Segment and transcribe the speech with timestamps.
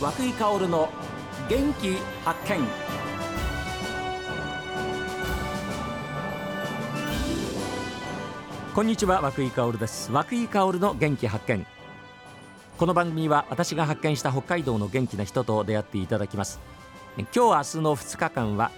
[0.00, 0.88] 和久井薫の
[1.50, 2.66] 元気発見。
[8.74, 10.10] こんにちは和久井薫です。
[10.10, 11.66] 和久井薫の元気発見。
[12.78, 16.60] この番組は私が発見した北海道の元気な人と出会っていただきます。
[17.18, 18.70] 今日明日の2日間は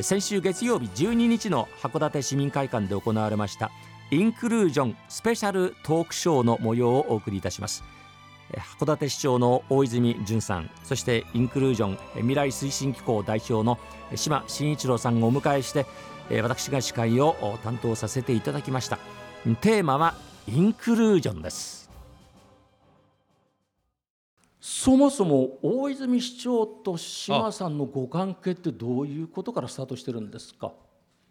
[0.00, 3.70] 先週月曜日12日の函館市民会館で行われました
[4.10, 7.84] インクルージョンスペシャルトークショーの模様をお送りいたします。
[8.58, 13.78] 函館市長の大泉淳さんそしてインクルージョン未来推進機構代表の
[14.16, 15.86] 島真一郎さんをお迎えして
[16.42, 18.98] 私が司会を担当させていただきました。
[19.60, 20.14] テーマは
[20.46, 21.90] インクルージョンです。
[24.60, 30.72] そもそも大泉市長と島さんのご関係ってどういうことからスタートしてるんですか？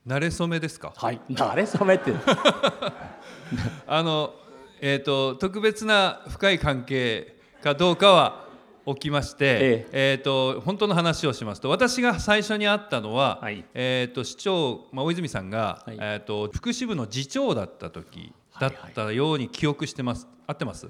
[0.08, 0.92] 慣れ初めですか？
[0.96, 2.12] はい慣れ初めって。
[3.88, 4.34] あの
[4.82, 8.48] えーと、特別な深い関係かどうかは
[8.86, 10.14] 起きまして、ええ。
[10.14, 20.90] えーと、本当の話をしますと私が最初に会ったのは、はい、えーと、市長、まあ、大泉さんが、はい、えー、と福祉部の次長だった時だったように記憶してます、はいはい、合ってます。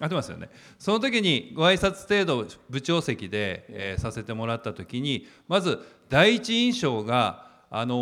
[0.00, 0.48] 合ってますよね。
[0.78, 7.98] その時にご挨拶程度部長席で、えー、させてもらった時にまず第一印象があのー、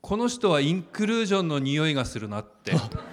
[0.00, 2.72] この人はインクルージョンの匂いがするなって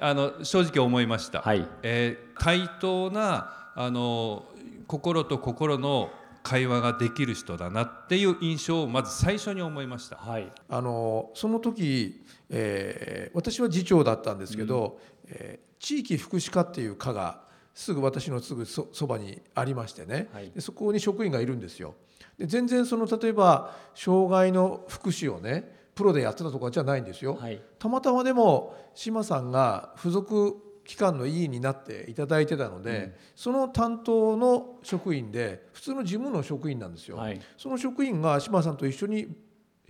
[0.00, 4.44] あの正直思いました、はい、えー、対等なあの
[4.86, 6.10] 心と心の
[6.42, 17.40] 会話ができる人だなっていう印象をまず最初に思いました、はい、あのその時、えー、私は次長だったんですけど、うん、えー、地域福祉課っていう課が
[17.74, 21.94] すぐ私のすぐそばにありましてね、はい、でそこに職員がいるんですよ。
[22.38, 39.26] で全然その例えば障害の福祉をねプロでやってたとかじゃないんですよ、はい、たまたまでも志さんが付属機関の委員になっていただいてたので、うん、その担当の職員で普通の事務の職員なんですよ、はい、その職員が志さんと一緒に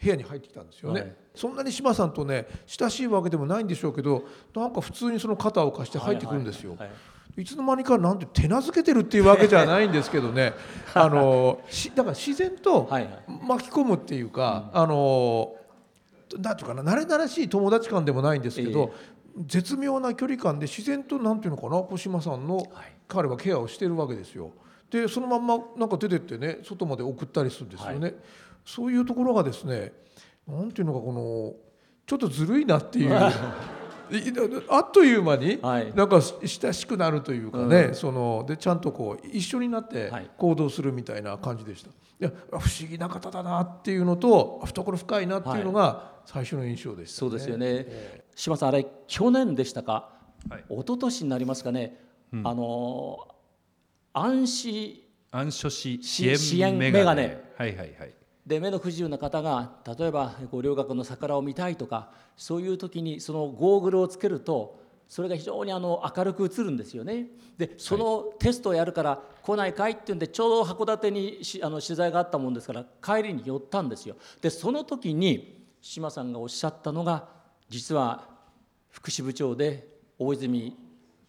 [0.02, 4.24] 部屋に入ってきたんですよね、はい、そんなに志さんとね親しいわけでもないんでしょうけど
[4.54, 6.76] なんか普通にその肩を貸して入ってくるんですよ、
[7.36, 10.52] いつの間にかなんて手なずけてるっていうわけじゃないんですけどね。
[10.92, 11.60] あの
[11.94, 12.88] だから自然と
[13.46, 15.54] 巻き込むっていうか、あの
[16.38, 18.92] なんていうかな慣れ慣れしい友達感でもないんですけど、
[19.36, 22.66] えー、絶妙な距離感で自然となんていうのかな小島さんの
[23.08, 24.50] 彼はケアをしてるわけですよ。
[24.90, 27.98] でそのまんまなんか出てってね外まで送ったりするんですよね。
[28.00, 28.14] はい、
[28.64, 29.92] そういうところがですね
[30.46, 31.54] なんていうのかこの
[32.06, 33.10] ちょっとずるいなっていう。
[34.68, 41.90] あっという間になんか親しくなるというかね、はい、そのでちゃんとこう一緒になって行動するみたいな感じでした。
[41.90, 41.92] い
[42.24, 47.66] や不思議な方だなっていうのと懐深いなっていうのが最初の印象でした、ね、そうですよね。
[47.68, 50.10] えー、島さんあれ去年でしたか、
[50.48, 51.98] はい、一昨年になりますかね。
[52.32, 53.18] うん、あの
[54.12, 57.42] 暗視暗所視支援メガネ。
[57.56, 58.14] はいはいはい。
[58.46, 67.26] で目の不自由な方が例えばご両学の桜を見たいとかそういう時にそのゴーグルをつけるとそれが非常にあの明るく映るんですよね。
[67.58, 74.16] でそのテストをやるから来ないかいっていうんでちょうど函館にあの取材があったもんですから帰りに寄ったんですよ。
[74.40, 77.28] でその時に志麻さんがおっしゃったのが
[77.68, 78.26] 実は
[78.88, 79.86] 福祉部長で
[80.18, 80.76] 大泉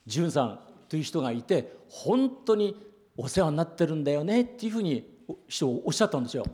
[0.08, 2.76] 淳さんという人がいて本当に
[3.18, 6.46] お世話になってるんだよねっていうふうにおっしゃったんですよ。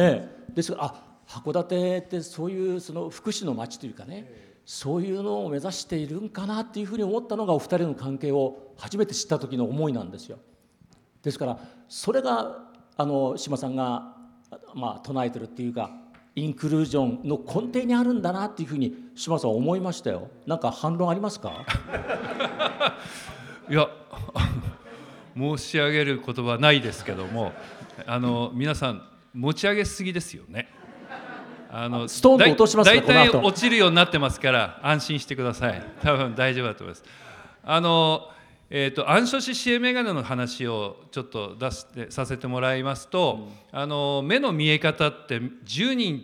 [0.00, 0.94] ええ、ですからあ
[1.26, 10.38] 函館ってそういうその福祉の街というかねそういうのを目指しているんかなっていうふうに思ったのがお二人の関係を初めて知った時の思いなんですよ。
[11.22, 12.64] ですからそれが
[12.96, 14.14] あの島さんが、
[14.74, 15.90] まあ、唱えてるっていうか
[16.36, 20.28] インクルージョンの根底にあるんだなっていうふうに島さん思いましたよ。
[20.46, 21.66] なんか反論ありますか？
[23.68, 23.88] いや
[25.36, 27.52] 申し上げる言葉ないですけども
[28.06, 29.02] あの皆さん
[29.34, 30.68] 持ち上げすぎですよね。
[31.70, 35.82] あのストーンと落とします大体落ちるようになってますから安心してください。
[36.02, 37.04] 多分大丈夫だと思います。
[37.62, 38.30] あの
[38.70, 46.22] えーと、暗所視視野眼鏡の話をちょっと出してさせてもらいますと、うん、あの目の見え方って10人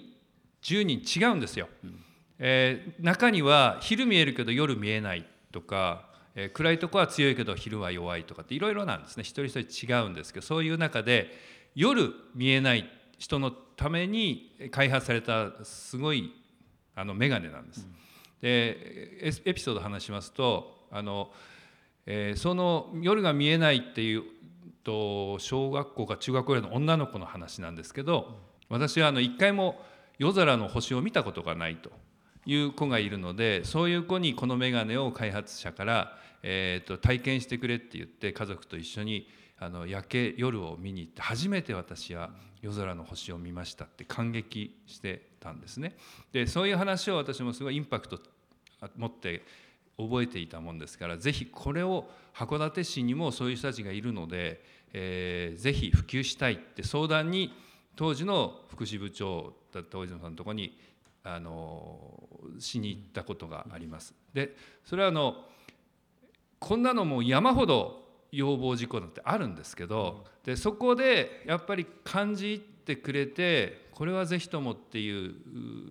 [0.62, 2.04] 10人違うんですよ、うん、
[2.38, 11.30] えー、中には昼見えるけど夜見えないとか、えー、暗いとこは強いけど昼は弱いとかっていろいろなんですね一人一人違うんですけどそういう中で
[11.74, 12.88] 夜見えない
[13.18, 16.32] 人のために開発されたすごい
[16.94, 17.88] あの眼鏡なんです。
[18.40, 21.30] でエピソード話しますとあの、
[22.04, 24.22] えー、その夜が見えないっていう
[24.84, 28.38] と小学校か中学校の女の子の話なんですけど
[28.68, 29.80] 私はあの一回も
[30.18, 31.90] 夜空の星を見たことがないと
[32.46, 39.26] いう子がいるのでそういう子にこの眼鏡を開発者から、えー、と体験してくれって言って家族と一緒に
[39.58, 42.30] あの夜景夜を見に行って初めて私は
[42.60, 45.96] 夜空の星を見ましたって感激してたんですね。
[46.32, 48.18] でそういう話を私もすごいインパクト
[48.96, 49.42] 持って
[49.96, 54.60] 覚えていたもんですからぜひこれを函館市にもそういう人たちがいるので、
[54.92, 57.52] えー、ぜひ普及したいって相談に
[57.96, 60.76] 当時の福祉部長だった大泉さんのとこに
[61.22, 62.28] あの
[62.58, 64.14] しに行ったことがあります。
[64.34, 65.36] でそれはあの
[66.58, 68.03] こんなのも山ほど
[68.36, 75.34] 要望事項なんてあるんですけどでそこでやっぱり感じてくれてこれはぜひともっていう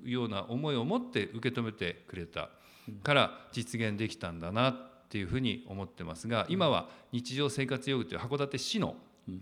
[0.06, 2.50] ような思いを持って受け止めてくれた
[3.02, 4.76] から実現できたんだなっ
[5.10, 8.96] ていうふうに思ってますが今は日常生活用具という函館市の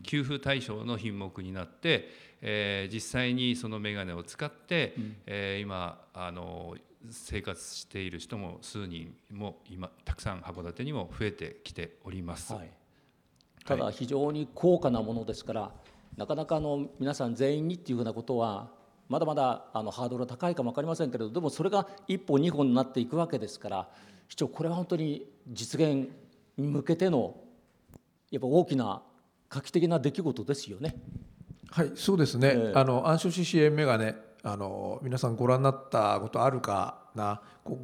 [0.04, 2.10] 給付対象の品目になって、
[2.42, 4.94] えー、実際にその眼鏡を使って、
[5.26, 6.76] えー、今あの
[7.10, 12.54] 生活している人も数人も今たくさん函館にも増えてきております。
[12.54, 12.81] はい
[13.66, 15.72] ただ非常に高価なものですから、
[16.18, 18.70] なかなかあの皆さん全員にっていうふうなことは
[19.08, 23.90] まだまだあのハードルは高いかも分かりませんけれどでもそれが一歩二歩になっていくわけですから
[24.30, 26.10] 市長これは本当に実現
[26.58, 27.36] に向けての
[28.30, 29.02] やっぱ大きな
[29.50, 30.96] 画期的な出来事ですよね。
[31.70, 37.42] はいそうですね、えー、あの暗証支援メガネあの皆さんご覧になったことあるかな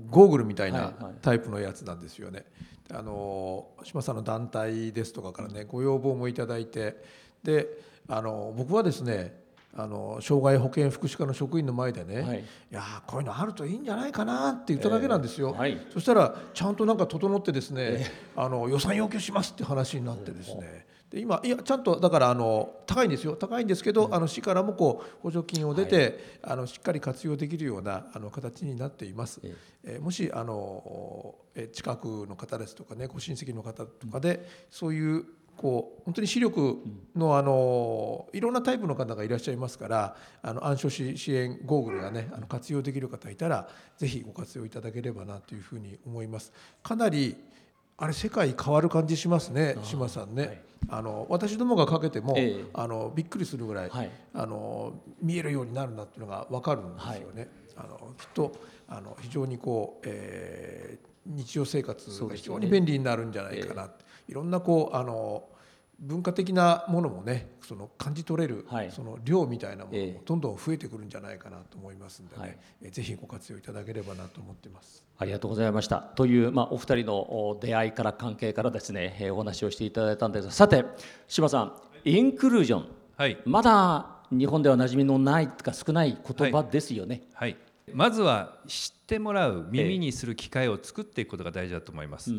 [0.09, 2.45] ゴーグルみたいなタイプのやつなんですよね。
[2.89, 6.97] はいはい、あの島さんの団体ですとかからねご要望もいただいて
[7.43, 7.67] で
[8.07, 23.35] あの僕はですねあの障害保健福祉課の職員の前でね、はい、いやこういうのあるといいんじゃないかなって言っただけなんですよ、えーはい、そしたらちゃんとなんか整ってですね、えー、あの予算要求しますって話になってですね、で今いやちゃんとだからあの高いんですよ。
[23.35, 26.13] 高いんですけど、うん、あの市からもこう補助金を出て、はい、
[26.53, 29.39] あのしっかり活用できるようなあの形になっています。
[29.43, 29.97] ええ。
[29.99, 31.35] ー、もしあの
[31.71, 35.25] 近くの方ですとかねご親戚の方とかで、そういう
[35.57, 36.77] こう本当に視力
[37.15, 43.67] のあのいろんなタイプの方がいらっしゃいますからあの暗証支援ゴーグルがねあの活用できる方いたら
[43.97, 46.53] ぜひご活用いただければなというふうに思います。
[46.83, 47.35] かなり
[47.97, 57.49] あれ世界変わる感じしますね島さんね、はい、あの私どもがかけても、ええ、あのびっくりするぐらい、はい、あの見えるようになるなっていうのが分かるんですよね。
[57.75, 58.51] はい、あのきっと
[58.87, 63.89] あの非常にこう、えー、日常生活が非常に便利になるんじゃないかな、ね
[64.29, 65.43] いろんなこうあの
[65.99, 75.03] 文化的なものもねその感じ取れる、はい、その量みたいなものもどんどん増えてくるんじゃないかなと思いますんでね、はい、えぜひご活用いただければなと思ってます。
[75.17, 75.97] ありがとうございました。
[75.97, 80.51] という、まあ、お二人の出会いから関係からですね、えお話をしていただいたんですが。
[80.51, 80.85] さて
[81.27, 81.73] 島さん
[82.05, 82.85] インクルージョン、
[83.15, 87.23] はい、まだ日本では馴染みのないとか少ない言葉ですよね。
[87.33, 92.31] はい、はい、まずは知ってもらう耳にする機会を作っていくことが大事だと思います。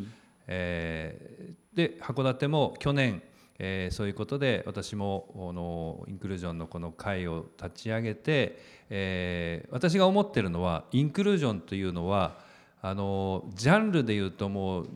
[0.46, 3.22] えー、えー、で函館も去年
[3.58, 8.58] えー、そういうことで私ものインクルージョンのこの会を立ち上げて、
[8.88, 12.38] えー、私が思ってるのはインクルージョンというのは
[12.80, 14.88] あのジャンルでいうともう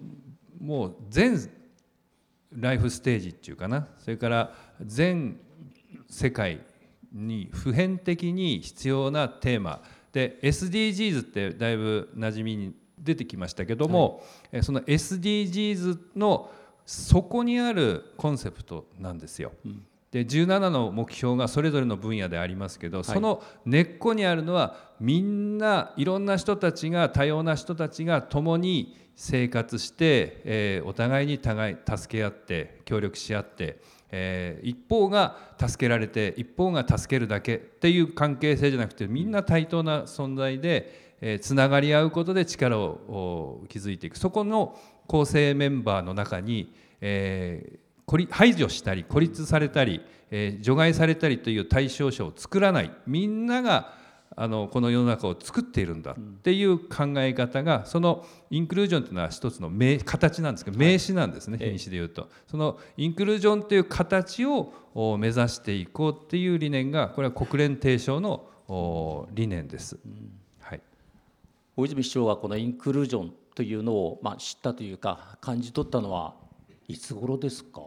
[0.60, 1.38] もう全
[2.52, 3.88] ライフステージっていうかな。
[3.98, 5.40] それから全
[6.08, 6.60] 世界
[7.12, 9.82] に普遍的に必要なテーマ。
[10.12, 14.22] で SDGs ってだいぶ馴染みに出てきましたけども、
[14.52, 16.50] はい、その SDGs の
[16.92, 19.52] そこにあるコンセプトなんですよ。
[19.64, 19.86] うん。
[20.10, 33.80] で17の目標がそれぞれの分野でありますけど、はい、その根っこにあるのはみんないろんな人たちが多様な人たちが共に生活して、えー、お互いに互い助け合って協力し合って、
[34.10, 44.18] えー、一方が助けられて一方が助けるだけっていう関係性じゃなくてみんな対等な存在で、えー、つながり合うことで力を築いていく。
[44.18, 52.90] そこの構成メンバーの中に、えー、排除したり孤立されたり、えー、除外されたりという対象者を作らない。
[53.06, 54.00] みんなが
[54.36, 62.28] あのこの世の中を作っているんだっていう考え方がそのインクルージョンというのは一つの名形なんですけど名詞なんですね、品詞でいうと。
[62.46, 64.72] そのインクルージョンという形を
[65.18, 68.48] 目指していこうっていう理念がこれは国連提唱の
[69.32, 69.98] 理念です。
[70.60, 70.80] はい、
[71.76, 76.34] 大泉市長がこのインクルージョンというのを、まあ、知ったというか感じ取ったのは
[76.88, 77.80] いつ頃ですか？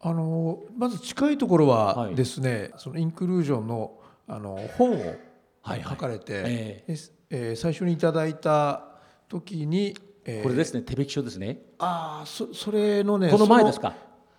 [0.00, 5.14] あのまず近いところはですね、はい、そのインクルージョンのあの本を
[5.64, 8.84] 書かれて、はいはい、えー、えー、最初にいただいた
[9.28, 11.58] 時に、えー、これですね手引き書ですね。
[11.78, 13.94] ああそそれのねこの前ですか？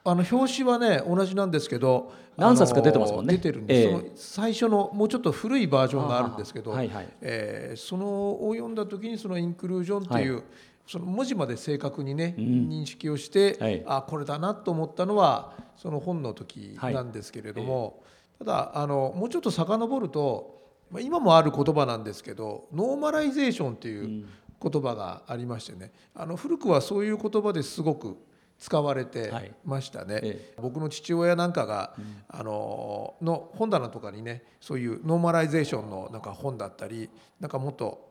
[0.05, 3.35] あの表紙はね同じなんですけど何冊か出てますもんね。
[3.35, 10.43] 出てるんです、えー、その最初のもうちょっと古いバージョンがあるんですけど、はいはい、えー、そのを読んだ時にそのインクルージョンという、はい、
[10.87, 17.93] その文字まで正確にね、うん、認識をして、はい、あこれだなと思ったのはその本の時なんですけれども、はい
[18.39, 20.61] ただあのもうちょっと遡ると
[20.99, 24.25] 今もある言葉なんですけどノーマライゼーションっていう
[24.61, 28.17] 言葉がありましてね、あの古くはそういう言葉ですごく
[28.63, 29.29] 使われて
[29.65, 37.09] ましたね、はいええ、僕の父親なんかが、うん、あのの本棚とかにねそういうノーマライゼーションのなんか本だったり
[37.41, 38.09] なんかもっと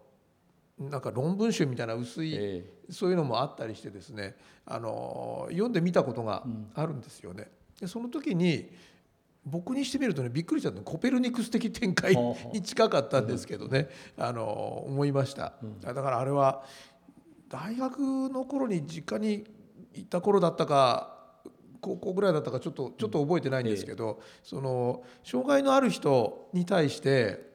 [0.79, 6.45] なんか論文集みたいな薄い、え、そういうのもあったりしてですねあの読んでみたことが
[6.75, 7.49] あるんですよね。
[7.81, 8.71] でその時に
[9.47, 12.15] 僕にしてみるとねびっくりしたのコペルニクス的転回
[12.53, 15.55] に近かったんですけどね、あの思いました。
[15.81, 16.63] だからあれは
[17.49, 19.62] 大学の頃に実家に
[19.95, 21.13] 行った頃だったか
[21.81, 27.51] 高校ぐらいだったかちょっとちょっと覚えてないんですけど、その障害のある人に対して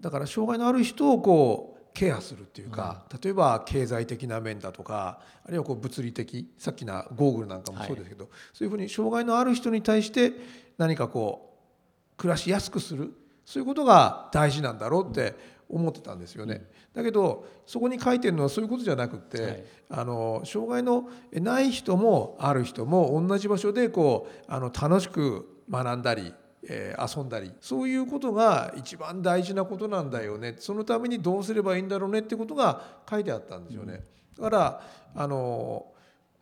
[0.00, 10.32] だから障害のある人をこうケアするっていうか、例えば経済的な面だとかあるいはこう物理的さっきのゴーグルなんかもそうですけど、はい、そういうふうに障害のある人に対して
[10.76, 11.56] 何かこ
[12.12, 13.14] う暮らしやすくする
[13.46, 15.34] そういうことが大事なんだろうって
[15.68, 16.68] 思ってたんですよね。
[16.92, 26.34] だけどそこに書いてるのはそういうことじゃなくて、はい、あの障害のない人もある人も同じ場所でこうあの楽しく学んだり
[26.68, 34.02] えー、遊んだりそういうことが一番大事なことなんだよねそのためにどうすればいいんだろうねってことが書いてあったんですよね。
[34.36, 34.82] だから
[35.14, 35.86] あの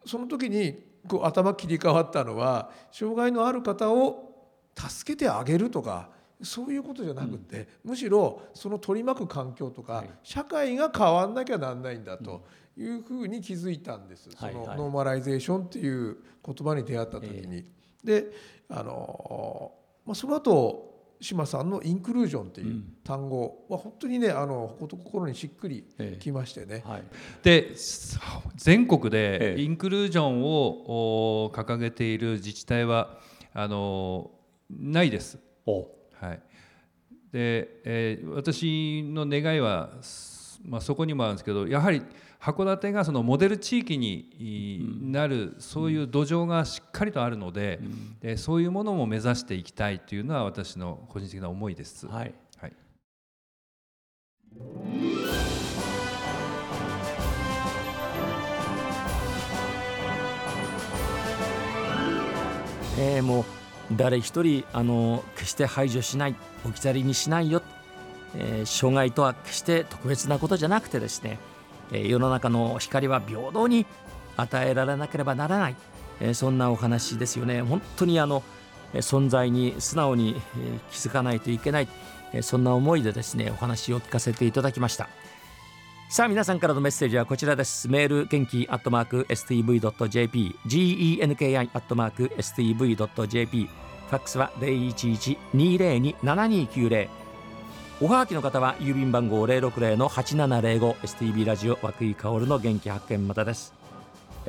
[0.07, 6.09] その時にこう頭切り替わったのは障害のある方を助けてあげるとか
[6.43, 12.45] そういうことじゃなくて、うん、むしろその取り巻く環境とか、はい、社会が変わんなきゃなんないんだと
[12.77, 17.65] いうふうに気づいたんです、そのノーマライゼーションっていう言葉に出会った時に。
[18.03, 18.33] で
[18.69, 19.73] あの
[20.05, 25.85] まあ、その後島さんのインクルージョンという単語は本当にねあの心にしっくり
[26.19, 26.83] きましてね。
[26.85, 27.03] はい、
[27.45, 27.75] で
[28.57, 33.19] 全国でインクルージョンを掲げている自治体は
[33.55, 34.33] あの
[34.69, 35.39] ないです。
[36.23, 36.43] はい、
[37.33, 39.91] で、えー、私の願いは、
[40.65, 42.01] まあ、そこにもあるんですけどやはり
[42.41, 47.79] 函館がそのモデル地域になる、そういう土壌がしっかりとあるので、
[48.21, 52.09] でそういうものも目指していきたいというのは私の個人的な思いです。
[52.09, 52.73] はい、はい、
[62.99, 67.63] えー、もう誰一人あの決して排除しない置き去りにしないよ、
[68.37, 71.39] えー、障害とは決して特別なことじゃなくてですね
[71.93, 73.87] え世の中の光は平等に
[74.37, 75.77] 与えられなければならない。
[76.21, 77.63] え、そんなお話ですよね。
[77.63, 78.43] 本当にあの
[78.95, 80.41] 存在に素直に
[80.91, 81.89] 気づかないといけない。
[82.41, 85.09] そんな思いでですねお話を聞かせていただきました。
[86.13, 87.89] さあ皆さんからのメッセージはこちらです。
[87.89, 97.09] メール元気アットマーク STV.jp genki アットマーク STV.jp ファックスは011-202-7290
[98.03, 103.73] おはがきの方は郵便番号060-8705 STB ラジオ和久井薫の元気発見またです。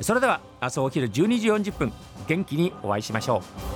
[0.02, 1.94] それでは明日お昼12時40分
[2.28, 3.73] 元気にお会いしましょう。